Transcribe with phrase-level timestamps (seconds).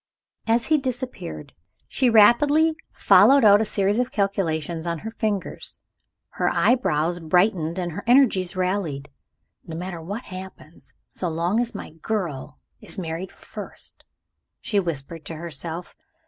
[0.47, 1.53] As he disappeared,
[1.87, 5.79] she rapidly followed out a series of calculations on her fingers.
[6.29, 9.11] Her eyes brightened, her energies rallied.
[9.63, 14.03] "No matter what happens so long as my girl is married first,"
[14.59, 15.93] she whispered to herself.